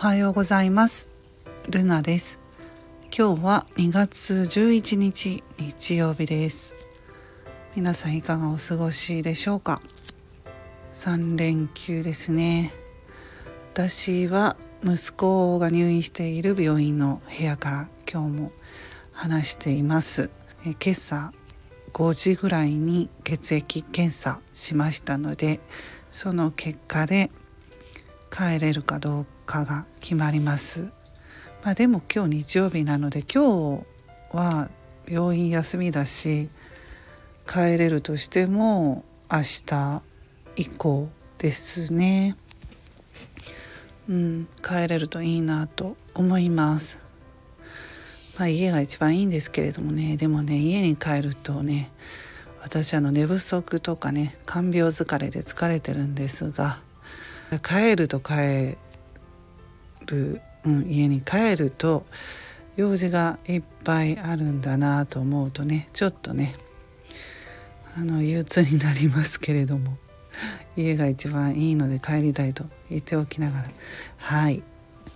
[0.00, 1.08] はようございます。
[1.68, 2.38] ルナです。
[3.06, 6.76] 今日は2月11日日曜日です。
[7.74, 9.82] 皆さんいかがお過ごしでしょうか
[10.92, 12.72] ？3連休ですね。
[13.74, 18.52] 私は息子が入院している病院の部屋から今日も
[19.10, 20.30] 話しています。
[20.64, 21.32] え今朝
[21.92, 25.58] 5時ぐらいに血液検査しましたので
[26.12, 27.32] その結果で
[28.30, 30.92] 帰れるかどうかが決まります。
[31.64, 33.82] まあ、でも今日日曜日なので今
[34.30, 34.68] 日は
[35.08, 36.50] 病院休みだし
[37.48, 40.02] 帰れるとしても明日
[40.56, 42.36] 以降ですね。
[44.08, 46.98] うん、帰れるといいなと思います。
[48.38, 51.90] まあ、家が一番いいんですけれどもねでもね家に帰るとね
[52.62, 56.78] 私あの寝不足とかね看病疲れで疲れてるんですが
[57.64, 58.76] 帰ると帰
[60.08, 62.04] る、うん、家に帰ると
[62.76, 66.54] 用事がいっぱいあるんだなと思うとねちょっとね
[67.96, 69.98] あの憂鬱になりますけれども
[70.76, 73.70] 家が一番いいので帰りたいと言っておきながら
[74.18, 74.62] はい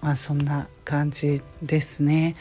[0.00, 2.34] まあそんな感じですね。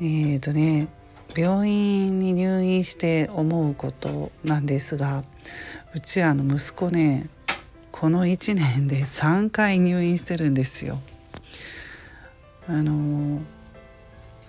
[0.00, 0.88] えーとね
[1.36, 5.24] 病院に入院して思うことなんですが
[5.94, 7.28] うちあの息子ね
[7.90, 10.98] この1年で3回入院してるんですよ。
[12.68, 13.40] あの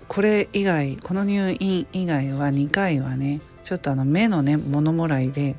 [0.08, 5.56] これ以外この入院以外は2回はねちょっとあの目のね物もらいで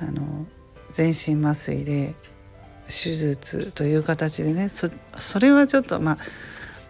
[0.00, 0.46] あの
[0.92, 2.14] 全身麻酔で
[2.86, 6.12] 手術という形でねそそれはちょっとま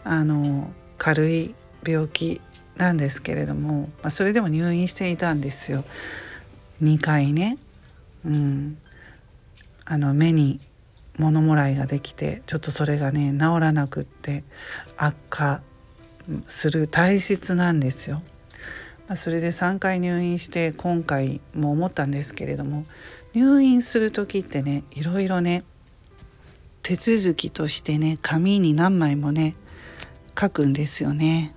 [0.05, 2.41] ああの軽い病気
[2.77, 5.85] なんですけれども、まあ、それでも入院していたんですよ
[6.83, 7.59] 2回ね。
[8.25, 8.79] うん、
[9.85, 10.61] あの目に
[11.19, 14.45] 物もらいができてちょっとそれがね治らなくって
[14.97, 15.61] 悪化
[16.47, 18.23] する体質なんですよ。
[19.09, 22.85] まあ、それで3回入院して今回も思ったんですけれども
[23.33, 25.65] 入院する時ってねいろいろね
[26.83, 29.57] 手続きとしてね紙に何枚もね
[30.39, 31.55] 書くんですよね。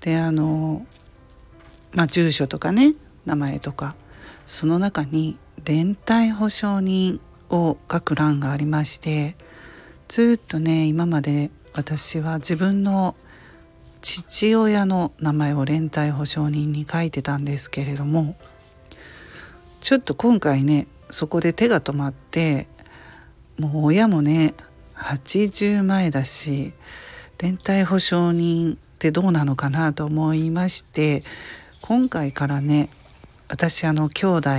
[0.00, 0.86] であの
[1.92, 2.94] まあ住所とかね
[3.26, 3.96] 名前とか
[4.46, 7.20] その中に連帯保証人
[7.52, 9.36] を書く欄がありまして
[10.08, 13.14] ずっとね今まで私は自分の
[14.00, 18.36] 父親の名前を連帯保証人に書いてたんですけれども
[19.80, 22.66] ちょっと今回ねそこで手が止まって
[23.58, 24.54] もう親もね
[24.96, 26.72] 80前だし
[27.38, 31.22] 連帯保証人ってどうなのかなと思いまして
[31.80, 32.88] 今回からね
[33.48, 34.50] 私あの兄弟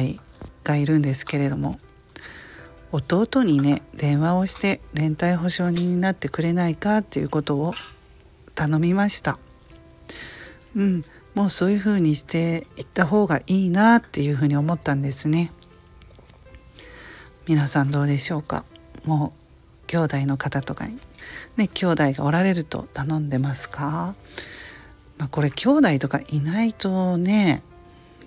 [0.64, 1.80] がいるんですけれども
[2.94, 7.74] 弟にね電話をして連帯保証人になってくれないかっていうことを
[8.56, 9.40] 頼みました。
[10.76, 15.52] うんもうそういうふうにしていった方がいいなっていうふうに思ったんですね。
[17.48, 18.64] 皆さんどうでしょうか？
[19.06, 19.34] も
[19.84, 21.00] う兄弟の方とかに。
[21.58, 24.14] ね兄弟がおられると頼んでますか、
[25.18, 27.64] まあ、これ兄弟とかいないとね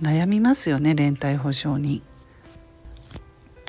[0.03, 2.03] 悩みますよね連帯保証人。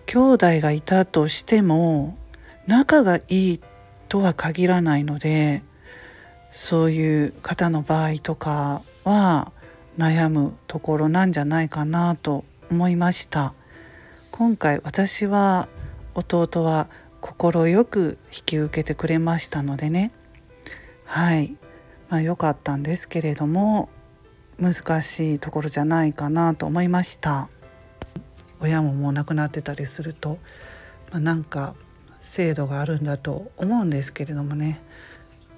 [0.07, 2.17] 兄弟がいたとしても
[2.65, 3.61] 仲がいい
[4.07, 5.63] とは限らないので
[6.49, 9.51] そういう方の場合とかは
[9.97, 13.53] 悩むところなんじゃないかなと思いました。
[14.31, 15.67] 今回私は
[16.15, 16.87] 弟は
[17.21, 20.11] 快く引き受けてくれましたのでね。
[21.03, 21.57] はい。
[22.09, 23.89] まあ良かったんですけれども
[24.59, 27.49] 難しいところじゃないかなと思いました。
[28.59, 30.37] 親ももう亡くなってたりすると、
[31.11, 31.75] まあ、なんか
[32.21, 34.81] 制度があるんだと思うんですけれどもね、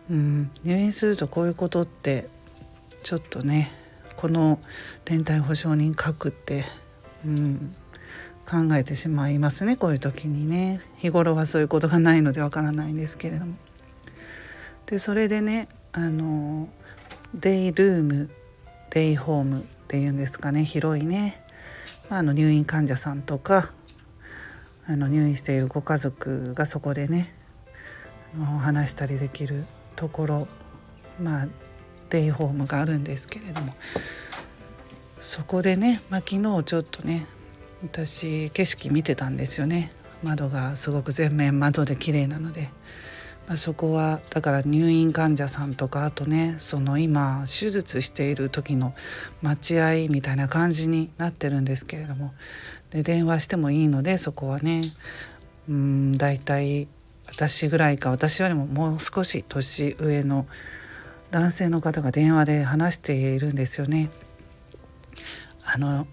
[0.09, 2.27] うん、入院するとこういうことって
[3.03, 3.71] ちょっとね
[4.17, 4.59] この
[5.05, 6.65] 連帯保証人書くって、
[7.25, 7.75] うん、
[8.49, 10.81] 考えてしまいますねこういう時にね。
[10.97, 13.55] 日頃はそういうことがないのでわからないんですけれども。
[14.87, 16.67] でそれでねあの
[17.33, 18.29] デイルーム
[18.89, 21.41] デイホームっていうんですかね広いね、
[22.09, 23.71] まあ、あの入院患者さんとか
[24.87, 27.35] あの入院しているご家族がそこでね
[28.39, 29.65] お話したりできる
[29.95, 30.47] ところ
[31.21, 31.47] まあ
[32.09, 33.75] デイホームがあるんですけれども
[35.19, 37.27] そこでね、まあ、昨日ちょっとね
[37.83, 39.91] 私景色見てたんですよね。
[40.23, 42.69] 窓がすごく全面窓で綺麗なので、
[43.49, 48.93] あ、そこはだから入院患者さんとかあとねその今手術している時の
[49.41, 52.33] 待合みたいな感じになってるんですけれども
[52.91, 54.93] で電話してもいいのでそこはね
[55.67, 56.87] うん大体
[57.27, 60.47] 私ぐらいか私よりももう少し年上の
[61.31, 64.09] 男性の方が電話で話しているんですよね。
[65.63, 66.07] あの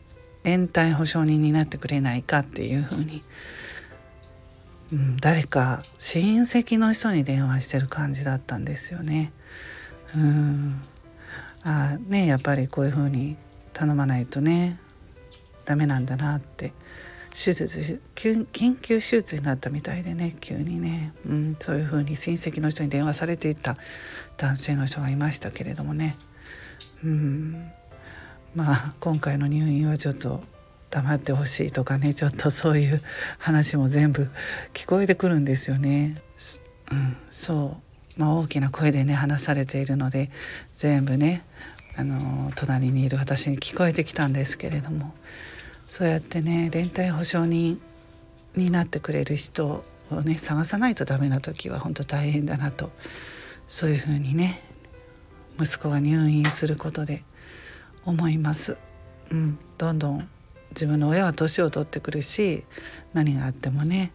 [0.44, 3.22] 延滞保証人になってくれないかっていうふうに、
[4.92, 9.32] うん、誰か親戚の人に電話してる感じだったんですよね。
[10.14, 10.80] うん。
[11.64, 13.36] あねやっぱりこういうふうに
[13.72, 14.78] 頼まないとね
[15.64, 16.72] ダメなんだなって。
[17.36, 23.76] 手術緊急手術になったみたいでね急にね、うん、そういうふうに親戚の人に電話されていた
[24.38, 26.16] 男性の人がいましたけれどもね、
[27.04, 27.70] うん、
[28.54, 30.42] まあ今回の入院はちょっと
[30.96, 33.02] 黙ってほしいとかねちょっとそういう
[33.38, 34.30] 話も全部
[34.72, 36.22] 聞こえてくるんですよね。
[36.90, 37.78] うん、そ
[38.16, 40.30] うまあ、大きな声でね話されているので
[40.76, 41.44] 全部ね
[41.96, 45.12] あの隣にいる私に聞こえてきたんですけれども
[45.86, 47.78] そうやってね連帯保証人
[48.54, 52.90] になってくれる人をね探さないとダメな時は本当大変だなと
[53.68, 54.62] そういうふうにね
[55.60, 57.22] 息子が入院することで
[58.06, 58.78] 思います。
[59.30, 60.28] うん、どんどん
[60.76, 62.64] 自分の親は年を取ってくるし
[63.14, 64.12] 何があってもね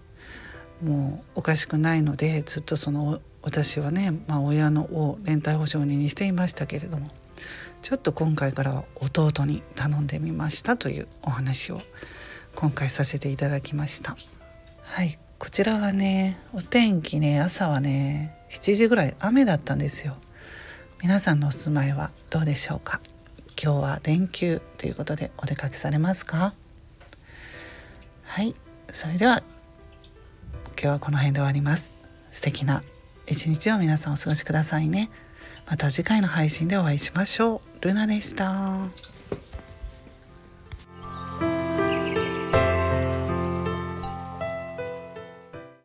[0.83, 7.09] もうおかしくないのでずっとその私はね、まあ、親のを連帯保証人にしていましたけれども
[7.81, 11.81] ちょっと今回からは弟に頼んでみましたというお話を
[12.55, 14.15] 今回させていただきました。
[14.83, 20.15] はいこちらはねお天気ね朝はね7時ぐらい雨だったんですよ。
[21.01, 23.01] 皆さんのお住まいはどうでしょうか？
[23.63, 26.55] 今日は連休ということでお出かけされますか？
[28.23, 28.55] はい
[28.91, 29.43] それでは
[30.69, 31.93] 今日はこの辺で終わります。
[32.31, 32.81] 素敵な
[33.27, 35.11] 一日を皆さんお過ごしくださいね。
[35.67, 37.85] また次回の配信でお会いしましょう。
[37.85, 38.79] ルナでした。